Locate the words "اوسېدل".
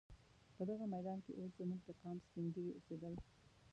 2.73-3.13